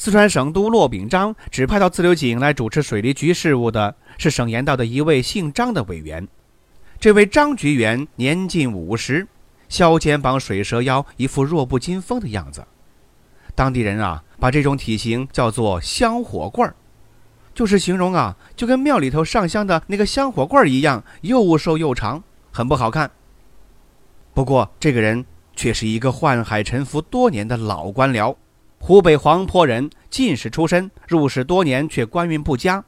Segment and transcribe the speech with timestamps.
[0.00, 6.28] 四川省都骆秉章指派到自流井来主持水利局事务的是省盐道的一位姓张的委员。
[7.00, 9.26] 这位张局员年近五十，
[9.68, 12.64] 削肩膀、水蛇腰，一副弱不禁风的样子。
[13.56, 16.76] 当地人啊，把这种体型叫做“香火棍儿”，
[17.52, 22.22] 就是形容啊，就跟庙里头上香的那个香火棍儿一样，又瘦又长，
[22.52, 23.10] 很不好看。
[24.32, 28.36] 不过，这个人却是一个宦海沉浮多年的老官僚。
[28.78, 32.82] 湖北黄陂人，进士出身，入仕多年却官运不佳。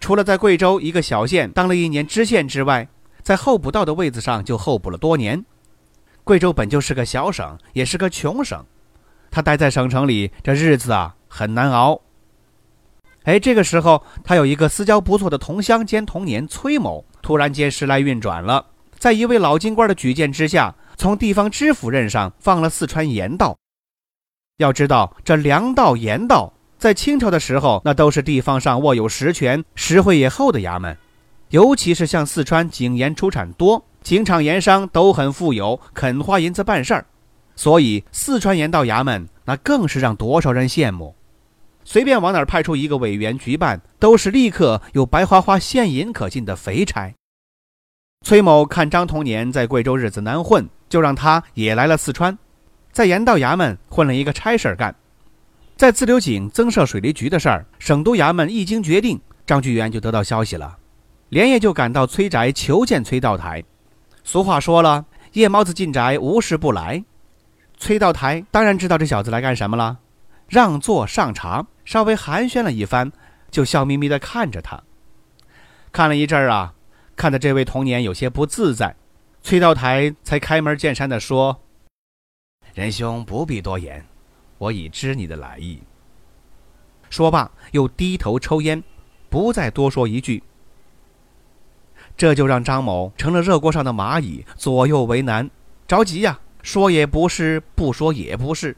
[0.00, 2.86] 除了在贵州一个小县当了一年知县之外，
[3.22, 5.44] 在候补道的位子上就候补了多年。
[6.24, 8.64] 贵州本就是个小省，也是个穷省，
[9.30, 12.00] 他待在省城里，这日子啊很难熬。
[13.22, 18.66] 哎，这个时候他有一个私交不错的同乡兼同年崔某，突然间时来运转了，
[18.98, 23.56] 在一位老京官的举荐之下，从地方知府任上放了四川盐道。
[24.58, 30.96] 要知道，这粮道、盐道在清朝的时候，那都是地方上握有实权、实惠也厚的衙门。
[31.50, 37.04] 尤其是像四川井盐出产多，井厂盐商都很富有，肯花银子办事儿，
[37.54, 41.14] 所以四川盐道衙门那更是让多少人羡慕。
[41.84, 47.12] 随便往哪儿派出一个委员局办，都是立刻有白花花现银可进的肥差。
[48.24, 52.36] 崔某看张同年在贵州日子难混，就让他也来了四川。
[52.96, 54.94] 在盐道衙门混了一个差事儿干，
[55.76, 60.78] 在自流井增设水利局的事儿，省督衙门一经决定，张局员就得到消息了，
[61.28, 63.62] 连夜就赶到崔宅求见崔道台。
[64.24, 65.04] 俗话说了，
[65.34, 67.04] 夜猫子进宅，无事不来。
[67.76, 69.98] 崔道台当然知道这小子来干什么了，
[70.48, 73.12] 让座上茶，稍微寒暄了一番，
[73.50, 74.82] 就笑眯眯地看着他。
[75.92, 76.72] 看了一阵儿啊，
[77.14, 78.96] 看得这位童年有些不自在，
[79.42, 81.60] 崔道台才开门见山地说。
[82.76, 84.04] 仁兄不必多言，
[84.58, 85.82] 我已知你的来意。
[87.08, 88.84] 说罢，又低头抽烟，
[89.30, 90.42] 不再多说一句。
[92.18, 95.48] 这就让张某成了热锅上的蚂蚁，左右为难，
[95.88, 98.76] 着急呀，说也不是，不说也不是。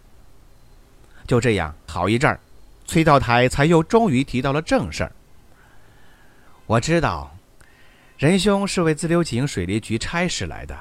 [1.27, 2.39] 就这样，好一阵儿，
[2.85, 5.13] 崔道台才又终于提到了正事儿。
[6.67, 7.37] 我知道，
[8.17, 10.79] 仁兄是为自流井水利局差事来的。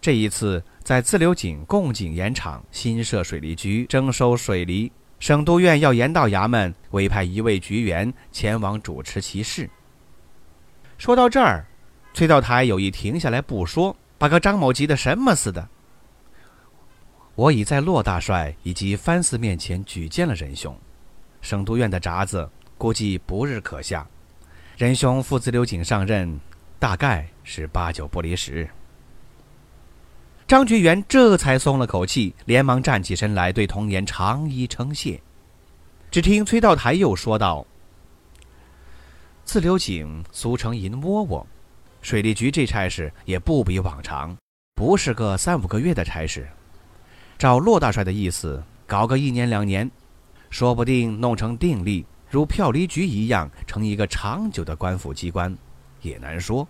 [0.00, 9.68] 这一次，在自流井贡井盐场新设水利局，征收水利，省督院要盐道衙门委派一位局员前往主持其事。
[10.98, 11.64] 说到这儿，
[12.12, 15.68] 崔道台有意停下来不说，把个张某急得什么似的。
[17.34, 20.76] 我已在骆大帅以及藩司面前举荐了仁兄，
[21.40, 24.06] 省督院的札子估计不日可下，
[24.76, 26.38] 仁兄赴自流井上任，
[26.78, 28.68] 大概是八九不离十。
[30.50, 35.22] 张觉元这才松了口气，连忙站起身来，对童年长揖称谢。
[36.10, 37.64] 只听崔道台又说道
[39.46, 41.46] ：“自流井俗称银窝窝，
[42.02, 44.36] 水利局这差事也不比往常，
[44.74, 46.48] 不是个三五个月的差事。
[47.38, 49.88] 照骆大帅的意思，搞个一年两年，
[50.50, 55.56] 说不定弄成定例，如票厘局一样，成一个长久的官府机关，
[56.02, 56.66] 也难说。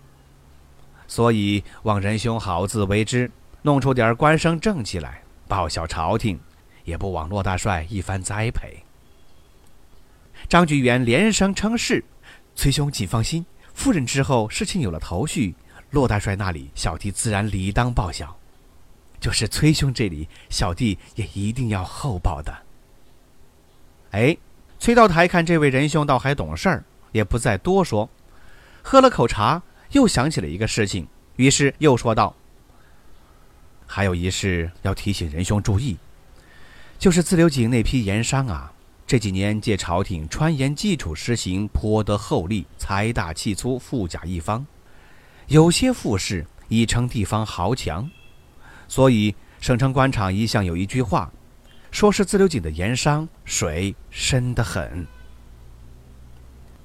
[1.07, 3.27] 所以望仁兄好自为之。”
[3.63, 6.39] 弄出点官声正气来，报效朝廷，
[6.83, 8.83] 也不枉骆大帅一番栽培。
[10.49, 12.03] 张局员连声称是，
[12.55, 15.53] 崔兄请放心，夫人之后事情有了头绪，
[15.91, 18.35] 骆大帅那里小弟自然理当报效，
[19.19, 22.51] 就是崔兄这里，小弟也一定要厚报的。
[24.11, 24.35] 哎，
[24.79, 28.09] 崔道台看这位仁兄倒还懂事儿，也不再多说，
[28.81, 29.61] 喝了口茶，
[29.91, 32.35] 又想起了一个事情，于是又说道。
[33.93, 35.97] 还有一事要提醒仁兄注意，
[36.97, 38.71] 就是自流井那批盐商啊，
[39.05, 44.65] 这几年借朝廷川盐基础施行颇得厚利，财大气粗，富甲一方，
[45.47, 48.09] 有些富士已成地方豪强，
[48.87, 51.29] 所以省城官场一向有一句话，
[51.91, 55.05] 说是自流井的盐商水深得很。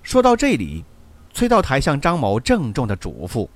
[0.02, 0.84] 说到这里，
[1.32, 3.48] 崔道台向张某郑重的嘱咐：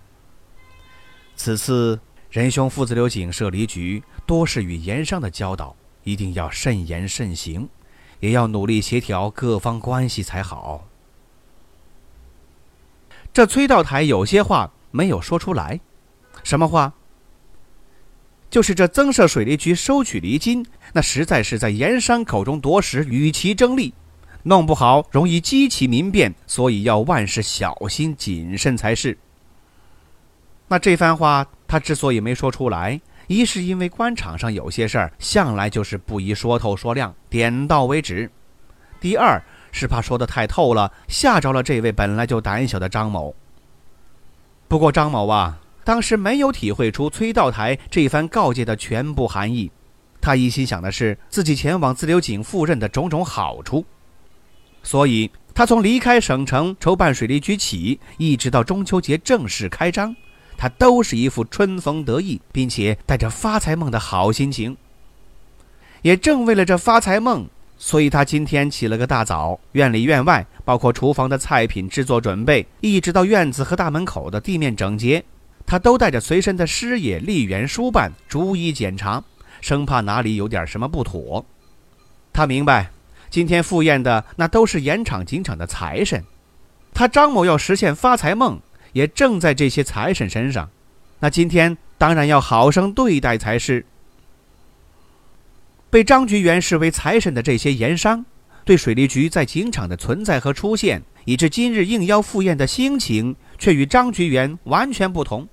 [1.34, 1.98] 此次。
[2.30, 5.74] 仁兄父子流井设离局，多是与盐商的交道，
[6.04, 7.68] 一定要慎言慎行，
[8.20, 10.86] 也要努力协调各方关系才好。
[13.32, 15.80] 这崔道台有些话没有说出来，
[16.44, 16.92] 什么话？
[18.48, 23.92] 就是这增设水利局收取厘金，那实在是在盐商口中夺食，与其争利，
[24.44, 29.18] 弄不好容易激起民变，所以要万事小心谨慎才是。
[30.70, 38.28] 那这番话他之所以没说出来，一是因为官场上有些事儿向来就是不宜说透说亮，点到为止；
[39.00, 43.34] 第二是怕说的太透了，吓着了这位本来就胆小的张某。
[44.68, 45.58] 不过张某啊。
[45.82, 49.72] 当时没有体会出崔道台这番告诫的全部含义，
[50.20, 53.84] 他一心想的是自己前往自流井赴任的种种好处，
[54.84, 60.14] 所以他从离开省城筹办水利局起，一直到中秋节正式开张，
[60.60, 64.76] 他都是一副春风得意，并且带着发财梦的好心情。
[66.02, 67.48] 也正为了这发财梦，
[67.78, 75.24] 所以他今天起了个大早，院里院外，包括厨房的菜品制作准备，一直到院子和大门口的地面整洁。
[75.64, 79.24] 他都带着随身的师爷、吏员、书办逐一检查，
[79.62, 81.46] 生怕哪里有点什么不妥。
[82.34, 82.90] 他明白，
[83.30, 86.22] 今天赴宴的那都是盐场、井场的财神，
[86.92, 88.60] 他张某要实现发财梦，
[88.92, 90.68] 也正在这些财神身上。
[91.18, 93.84] 那今天当然要好生对待才是。
[95.90, 98.24] 被张局员视为财神的这些盐商，
[98.64, 105.48] 对水利局在井场的存在和出现，以致今日应邀赴宴的心情，却与张局员完全不同。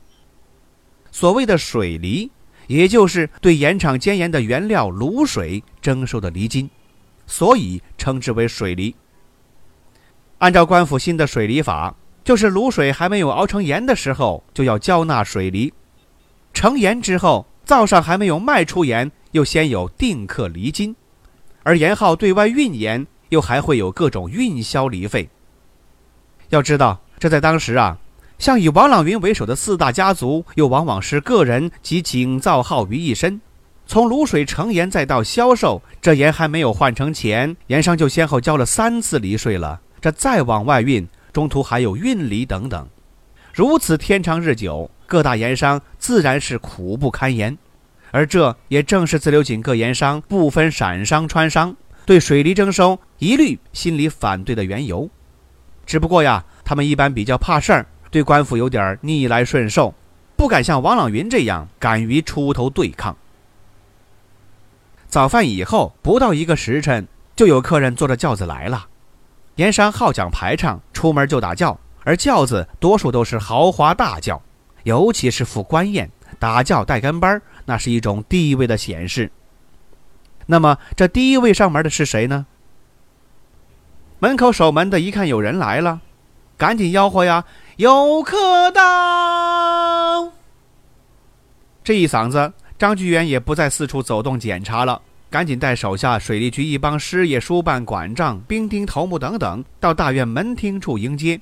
[1.12, 2.30] 所谓的水厘，
[2.68, 6.70] 也就是对盐场煎盐的原料卤水征收的厘金，
[7.26, 8.96] 所以称之为水厘。
[10.38, 11.96] 按照官府新的水厘法，
[12.28, 15.72] 就是卤水还没有熬成盐的时候，就要交纳水厘；
[16.54, 20.94] 成盐之后，灶上还没有卖出盐，又先有定刻厘金；
[21.64, 25.30] 而盐号对外运盐，又还会有各种运销厘费。
[26.50, 27.98] 要知道，这在当时啊。
[28.38, 33.40] 像以王朗云为首的四大家族，又往往是个人及井灶号于一身。
[33.86, 39.80] 从卤水成盐再到销售，这盐还没有换成钱，盐商就先后交了三次离税了。
[40.02, 41.08] 这再往外运，
[41.38, 42.88] 中途还有运离等等。
[43.54, 47.56] 如此天长日久，各大盐商自然是苦不堪言。
[48.10, 51.76] 而这也正是自流井各盐商不分陕商川商
[52.08, 55.08] 对水利征收一律心里反对的缘由。
[55.86, 57.86] 只不过呀，他们一般比较怕事儿。
[58.10, 59.94] 对官府有点逆来顺受，
[60.36, 63.16] 不敢像王朗云这样敢于出头对抗。
[65.08, 68.88] 早饭以后不到一个时辰，就有客人坐着轿子来了。
[69.58, 74.40] 盐商好讲排场，出门就打轿，而轿子多数都是豪华大轿，
[74.84, 79.32] 尤其是赴官宴，打轿带跟班那是一种地位的显示。
[80.46, 82.46] 那么这第一位上门的是谁呢？
[84.20, 86.02] 门口守门的一看有人来了，
[86.56, 87.44] 赶紧吆喝呀。
[87.78, 90.32] 有客到！
[91.84, 101.40] 这一嗓子，张居元也不再四处走动检查了，赶紧带手下水利局一帮师爷、书办、管账、兵丁、头目等等，到大院门厅处迎接。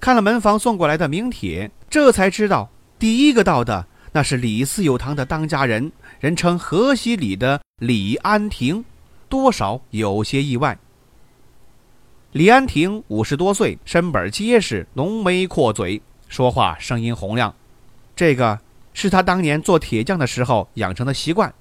[0.00, 2.68] 看了门房送过来的名帖，这才知道
[2.98, 8.84] 第一个到的那是李四有堂的当家人，人称河西里的李安亭，
[9.28, 10.76] 多少有些意外。
[12.32, 17.54] 李安亭五十多岁，身板结实，浓眉阔嘴，说话声音洪亮。
[18.16, 18.58] 这个
[18.92, 21.52] 是他当年做铁匠的时候养成的习惯。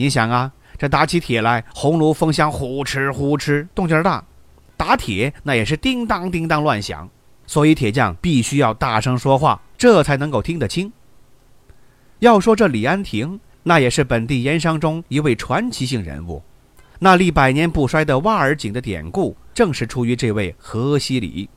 [0.00, 4.24] 你想啊，这打起铁来，红炉风箱呼哧呼哧，动静大；
[4.74, 7.06] 打铁那也是叮当叮当乱响，
[7.46, 10.90] 所以铁匠必须要大声说话，这才能够听得清。
[12.20, 16.42] 要说这李安亭，那也是本地盐商中一位传奇性人物。
[16.98, 19.36] 那立百年不衰的挖耳井的典故。
[19.52, 21.50] 正是出于这位河西李。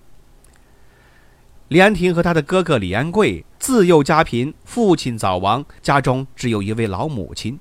[1.69, 7.57] 李安亭和他的哥哥李安贵自幼家贫，父亲早亡，家中只有一位老母亲。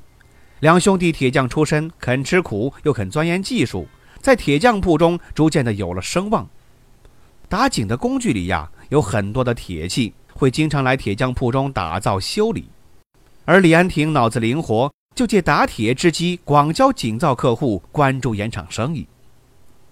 [0.62, 3.88] 两兄弟铁匠出身，肯吃苦又肯钻研技术，
[4.20, 6.48] 在铁匠铺中逐渐的有了声望。
[7.48, 12.68] 打井的工具里呀，有很多的铁器，会经常来铁匠铺中打造修理。
[13.44, 19.08] 而李安亭脑子灵活，就借打铁之机广交井造客户，关注盐场生意。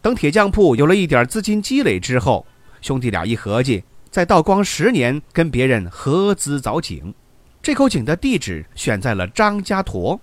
[0.00, 2.46] 等铁匠铺有了一点资金积累之后，
[2.80, 7.12] 兄弟俩一合计，在道光十年跟别人合资凿井。
[7.60, 10.18] 这口井的地址选在了张家坨，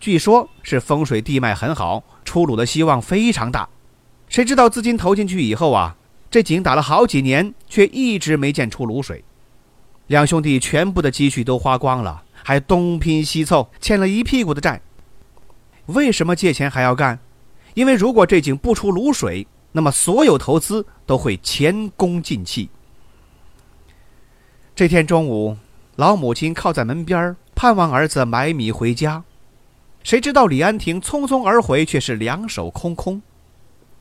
[0.00, 3.68] 据说是风水地脉很好，出卤的希望非常大。
[4.28, 5.94] 谁知道资金投进去以后啊，
[6.30, 9.22] 这井打了好几年，却一直没见出卤水。
[10.06, 14.80] 两兄弟全部的积蓄都花光了，还东拼西凑，欠了一屁股的债。
[15.86, 17.18] 为什么借钱还要干？
[17.74, 22.70] 因为如果这井不出卤水，那么所有投资都会前功尽弃。
[24.74, 25.58] 这天中午，
[25.96, 29.22] 老母亲靠在门边盼望儿子买米回家，
[30.02, 33.20] 谁知道李安亭匆匆而回，却是两手空空。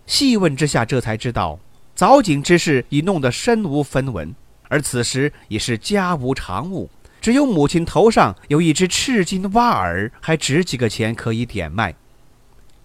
[0.06, 1.60] 细问之下，这才知道
[1.96, 4.34] 凿井之事已弄得身无分文，
[4.70, 6.90] 而此时已是家无常物，
[7.20, 11.94] 只有母亲头上有一只赤金蛙耳，还值几个钱可以点卖。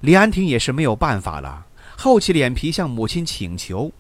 [0.01, 1.65] 李安亭也是没有办法了，
[1.97, 3.91] 厚起脸皮向母亲请求，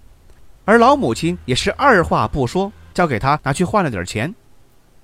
[0.64, 4.34] 而老母亲也是二话不说，交给他拿去换了点钱。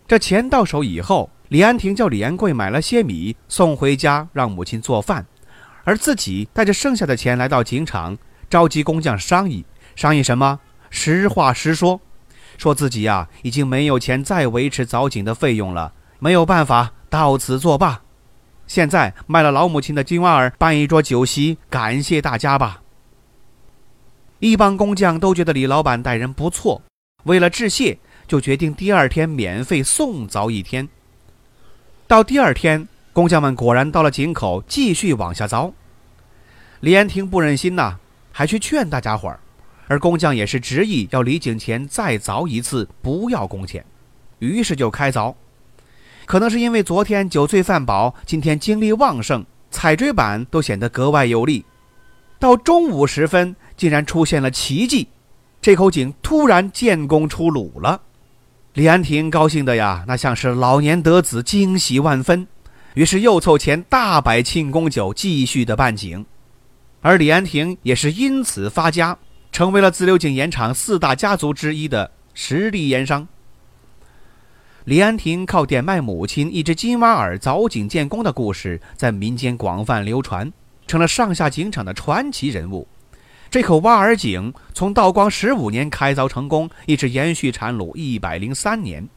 [0.07, 5.26] 这钱到手以后，李安亭叫李延贵买了些米送回家，让母亲做饭。
[5.83, 8.16] 而自己带着剩下的钱来到井场，
[8.49, 9.64] 召集工匠商议。
[9.97, 10.61] 商议什么？
[10.90, 12.00] 实话实说，
[12.57, 18.00] 说自己呀已经没有钱再维持凿井的费用了，没有办法，到此作罢。
[18.69, 22.80] 现在卖了老母亲的金蛙儿，办一桌酒席，感谢大家吧。
[24.38, 26.80] 一帮工匠都觉得李老板待人不错，
[27.25, 30.88] 为了致谢，就决定第二天免费送凿一天。
[32.11, 32.88] 到第二天。
[33.12, 35.71] 工匠们果然到了井口，继续往下凿。
[36.81, 37.99] 李安亭不忍心呐，
[38.33, 39.38] 还去劝大家伙儿，
[39.87, 43.85] 而工匠也是执意要离井前再凿一次，不要工钱，
[44.40, 45.33] 于是就开凿。
[46.26, 51.64] 可能是因为昨天酒醉饭饱，今天精力旺盛，踩锥板都显得格外有力。
[52.40, 55.07] 到中午时分，竟然出现了奇迹，
[55.62, 58.02] 这口井突然建功出卤了。
[58.75, 62.47] 李安亭高兴的呀，那像是老年得子，惊喜万分。
[62.95, 66.25] 于是又凑钱大摆庆功酒，继续的办井，
[67.00, 69.19] 而李安亭也是因此发家，
[69.50, 73.27] 成为了自流井盐场四大家族之一的实力盐商。
[74.85, 80.53] 李安亭靠点卖母亲一只金蛙耳凿井建功的故事，在民间广泛流传，
[80.87, 82.87] 成了上下井场的传奇人物。
[83.50, 89.09] 这口挖耳井从道光十五年开凿成功，一直延续产卤一百零三年。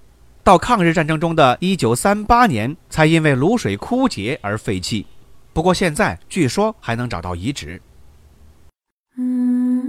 [0.44, 5.06] 到抗日战争中的一九三八年，才因为卤水枯竭而废弃。
[5.54, 7.80] 不过现在据说还能找到遗址。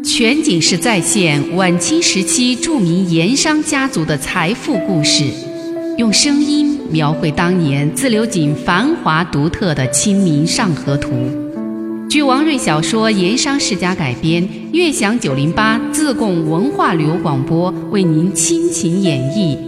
[0.04, 5.24] 全景式再现晚清时期著名盐商家族的财富故事，
[5.96, 11.10] 用声音描绘当年自流井繁华独特的《清明上河图》。
[12.14, 19.59] 据王瑞小说《盐商世家》改编，悦享九零八自贡文化旅游广播为您倾情演绎。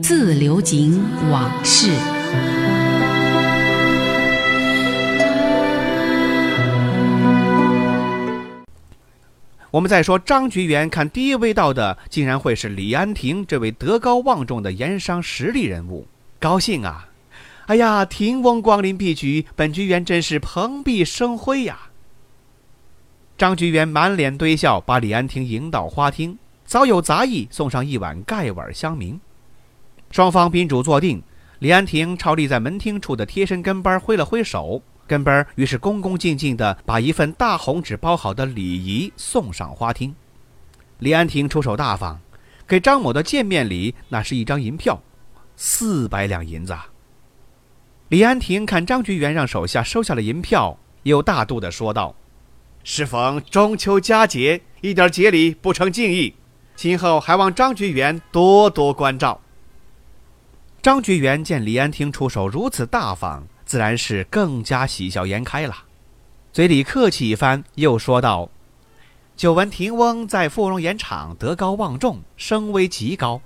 [0.00, 0.98] 自流井
[1.30, 1.90] 往事。
[9.70, 16.06] 我们再说张菊元看第一位到的，竟然会是李安亭这位德高望重的盐商实力人物，
[16.38, 17.08] 高兴啊！
[17.66, 21.78] 哎呀，亭翁光临碧局，本局员真是蓬荜生辉呀！
[23.40, 29.18] 张菊元满脸堆笑，把李安亭迎到花厅，早有杂役送上一碗盖碗香茗。
[30.10, 31.22] 双方宾主坐定，
[31.60, 40.14] 李安亭朝立在门厅处的贴身跟班挥了挥手，跟班于是恭恭敬敬地把一份大红纸包好的礼仪送上花厅。
[40.98, 42.20] 李安亭出手大方，
[42.68, 45.02] 给张某的见面礼那是一张银票，
[45.56, 46.76] 四百两银子。
[48.08, 52.14] 李安亭看张局员让手下收下了银票，又大度地说道
[52.82, 56.34] ：“适逢中秋佳节，一点节礼不成敬意，
[56.74, 59.40] 今后还望张局员多多关照。”
[60.82, 65.76] 张局员见李安亭出手如此大方，自然是更加喜笑颜开了，
[66.52, 68.48] 嘴里客气一番，又说道
[69.36, 73.42] ：“久闻亭翁在富荣盐场德高望重，声威极高，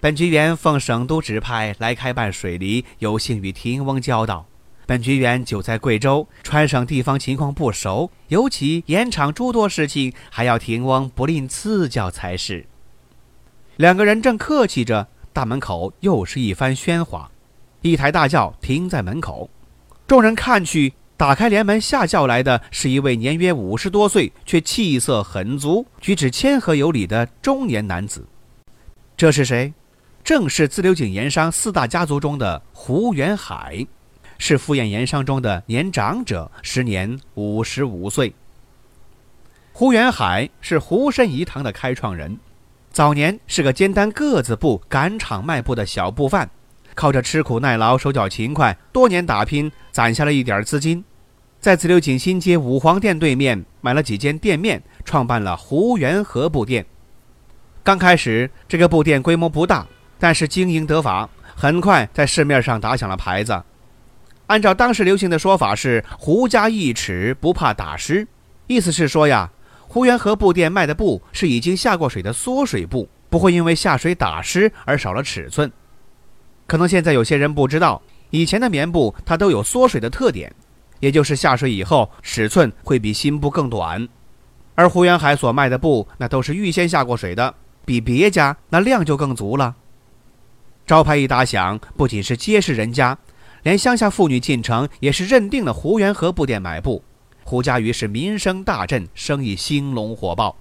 [0.00, 4.46] 本局员奉省都指派来开办水梨，有幸与亭翁交道。
[4.88, 12.64] 本局员久在贵州，川省地方情况不熟，尤其盐场诸多事情，还要廷翁不吝赐教才是。”
[13.76, 15.06] 两个人正客气着。
[15.30, 17.30] 大门口又是一番喧哗，
[17.82, 19.48] 一台大轿停在门口，
[20.06, 28.26] 众人看去，打开帘门下轿来的是一位年约五十多岁却气色很足、举止谦和有礼的中年男子。
[29.18, 29.72] 这是谁？
[30.24, 33.86] 正是自流井盐商四大家族中的胡元海，
[34.38, 38.32] 是富验盐商中的年长者，时年五十五岁。
[39.72, 42.38] 胡元海是胡参颐堂的开创人。
[42.90, 46.48] 早年是个肩担个子布、赶场卖布的小布贩，
[46.94, 51.04] 靠着吃苦耐劳、手脚勤快，多年打拼，攒下了一点资金，
[51.60, 56.84] 在自流井新街五皇店对面买了几间店面，创办了胡元和布店。
[57.84, 59.86] 刚开始，这个布店规模不大，
[60.18, 63.62] 但是经营得法，很快在市面上打响了牌子。
[64.48, 68.26] 按照当时流行的说法是“胡家一尺不怕打湿”，
[68.66, 69.50] 意思是说呀，
[69.86, 75.70] 胡元和布店卖的布是已经下过水的缩水布，不会因为下水打湿而少了尺寸。
[76.66, 78.00] 可能现在有些人不知道，
[78.30, 80.50] 以前的棉布它都有缩水的特点，
[81.00, 84.08] 也就是下水以后尺寸会比新布更短。
[84.74, 89.74] 而胡元海所卖的布那都是预先下过水的，比别家那量就更足了。
[90.86, 93.18] 招牌一打响，不仅是街市人家，
[93.62, 97.02] 连乡下妇女进城也是认定了胡元和布店买布。
[97.44, 100.56] 胡家于是名声大振，生意兴隆火爆。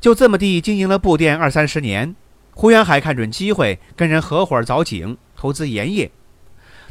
[0.00, 2.14] 就这么地经营了布店二三十年，
[2.52, 6.10] 胡元海看准机会，跟人合伙凿井，投资盐业。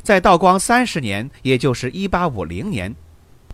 [0.04, 2.94] 在道光三十年，也就是一八五零年，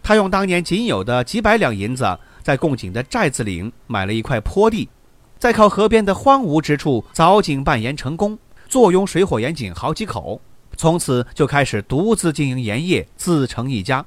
[0.01, 4.89] 他用当年仅有的几百两银子，在贡井的寨子岭买了一块坡地，
[5.37, 8.37] 在靠河边的荒芜之处凿井办盐成功，
[8.67, 10.41] 坐拥水火盐井好几口，
[10.75, 14.05] 从此就开始独自经营盐业，自成一家。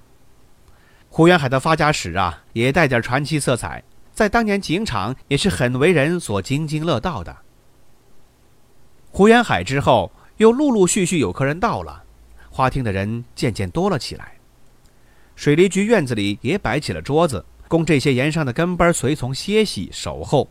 [1.08, 3.82] 胡元海的发家史啊，也带点传奇色彩，
[4.12, 7.36] 在当年井场也是很为人所津津乐道的。
[9.10, 12.02] 胡元海之后，又陆陆续续有客人到了，
[12.50, 14.32] 花厅的人渐渐多了起来。
[15.34, 20.48] 水利局院子里也摆起了桌子，供这些盐商的跟班随从歇息守候。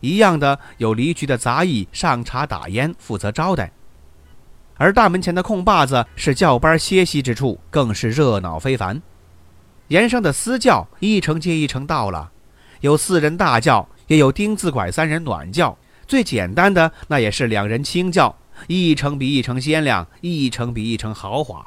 [0.00, 3.70] 一样的有离局的杂役上茶打烟，负责招待。
[4.78, 9.02] 而大门前的空坝子是教班歇息之处，更是热闹非凡。
[9.88, 12.30] 盐商的私教一成接一成到了，
[12.80, 18.34] 有四人大轿，也有钉子拐三人暖轿，最简单的那也是两人轻轿，
[18.68, 21.66] 一成比一成鲜亮，一成比一成豪华。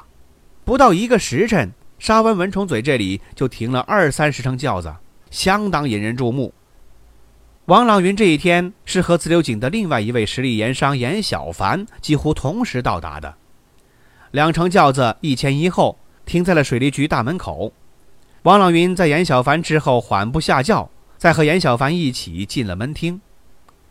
[0.64, 4.90] 不到一个时辰，沙湾蚊虫嘴这里就停了二三十乘轿子，
[5.30, 6.54] 相当引人注目。
[7.66, 13.32] 王朗云这一天是和自流井的另外一位实力盐商严小凡几乎同时到达的，
[14.32, 17.72] 两乘轿子一前一后停在了水利局大门口。
[18.42, 23.20] 王朗云在严小凡之后缓步下轿，再和严小凡一起进了门厅。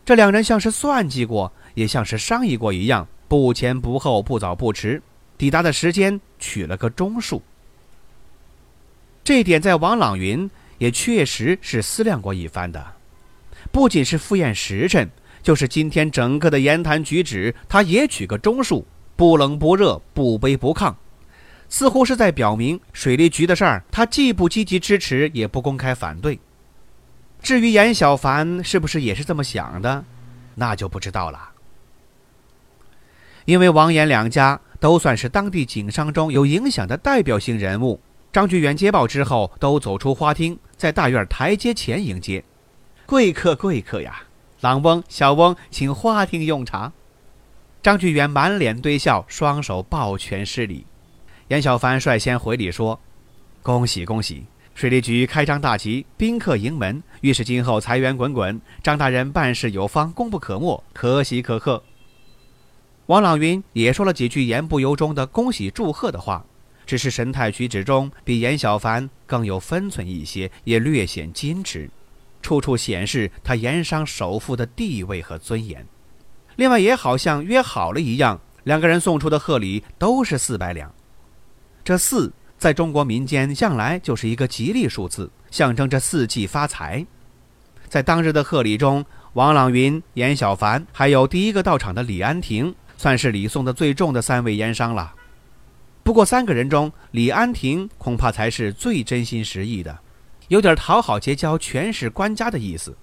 [0.03, 5.01] 这两人像是算计过，也像是商议过一样，不前不后，不早不迟，
[5.37, 7.41] 抵达的时间取了个中数。
[9.23, 12.85] 这点在王朗云也确实是思量过一番的，
[13.71, 15.09] 不仅是赴宴时辰，
[15.41, 20.93] 就是今天整个的言谈举止，他也取个中数，不冷不热，不卑不亢。
[21.69, 26.37] 似乎是在表明水利局的事儿，他既不积极支持，也不公开反对。
[27.41, 30.03] 至于严小凡是不是也是这么想的，
[30.55, 31.39] 那就不知道了。
[33.45, 37.99] 因为王严两家都算是当地警商中有影响的代表性人物，
[38.33, 42.43] 张局员接报之后，都走出花厅，在大院台阶前迎接。
[43.11, 44.23] 贵客，贵客呀！
[44.61, 46.93] 郎翁、小翁，请花厅用茶。
[47.83, 50.85] 张局员满脸堆笑，双手抱拳施礼。
[51.49, 52.97] 严小凡率先回礼说
[53.61, 54.45] ：“恭喜恭喜！
[54.73, 58.61] 水利局开张大吉，宾客盈门，预示今后财源滚滚。
[58.81, 61.83] 张大人办事有方，功不可没，可喜可贺。”
[63.07, 66.45] 王朗云也说了几句言不由衷的恭喜祝贺的话，
[66.85, 71.89] 只是神态举止中比严小凡更有分寸一些，也略显矜持，
[72.41, 75.85] 处处显示他盐商首富的地位和尊严。
[76.55, 80.93] 另外，也好像约好了一样，两个人送出的贺礼都是四百两。
[81.83, 87.05] 这四在中国民间向来就是一个吉利数字，象征着四季发财。
[87.87, 95.13] 在当日的贺礼中，王朗云、严小凡还有第一个到场的李安亭，算是礼送的最重的三位盐商了。
[96.03, 99.97] 不过三个人中，李安亭恐怕才是最真心实意的，
[100.51, 102.93] 有点讨好结交权势官家的意思。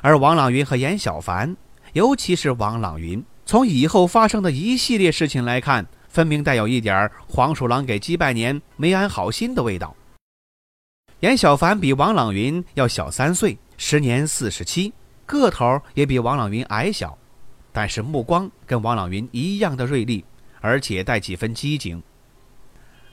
[0.00, 1.54] 而王朗云和严小凡，
[1.92, 5.86] 尤其是王朗云，从以后发生的一系列事情来看。
[6.08, 9.94] 分明带有一点黄鼠狼给鸡拜年、没安好心的味道。
[11.20, 14.92] 严小凡比王朗云要小三岁，时年四十七，
[15.24, 17.16] 个头也比王朗云矮小，
[17.72, 20.24] 但是目光跟王朗云一样的锐利，
[20.60, 22.02] 而且带几分机警。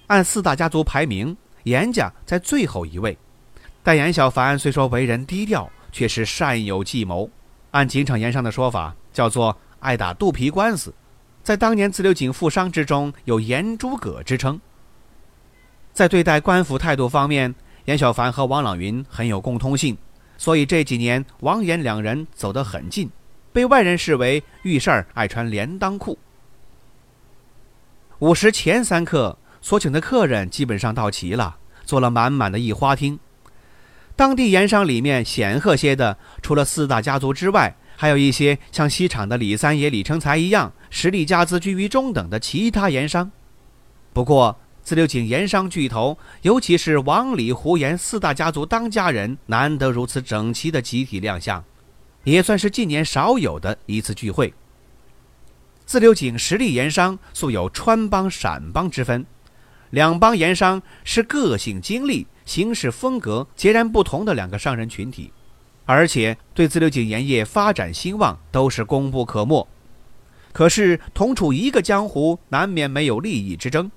[0.08, 3.16] 按四大家族排名，严家在最后一位，
[3.88, 7.30] 但严小凡虽说为人低调，却是善有计谋。
[7.72, 10.94] 按警场言上的说法，叫做爱打肚皮官司。
[11.42, 14.60] 在当年自流井富商之中，有“严诸葛”之称。
[15.94, 19.98] 在对待官府态度方面，严小凡和王朗云很有共通性，
[20.38, 23.10] 所以这几年王严两人走得很近，
[23.54, 26.20] 被外人视为遇事儿爱穿连裆裤。
[28.20, 33.18] 午时前三刻，所请的客人基本上到齐了，坐了满满的一花厅。
[34.18, 40.74] 当地盐商里面显赫些的，除了四大家族之外，还有一些像西厂的李三爷李成才一样。
[40.90, 43.30] 实力家资居于中等的其他盐商，
[44.14, 51.64] 不过自流井盐商巨头，尤其是王李胡严四大家族当家人，难得如此整齐的集体亮相，
[52.24, 54.52] 也算是近年少有的一次聚会。
[55.86, 59.24] 自流井实力盐商素有川帮、陕帮之分，
[59.92, 65.32] 两帮盐商是个性、经历、行事风格截然不同的两个商人群体，
[65.86, 69.68] 而且对自流井盐业发展兴旺都是功不可没。
[70.54, 73.92] 可是同处一个江湖，难免没有利益之争。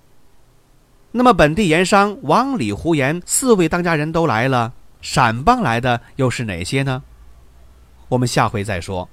[1.12, 7.02] 那么，本地盐商王、李、胡、严四位当家人都来了，陕帮来的又是哪些呢？
[8.08, 9.08] 我们下回再说。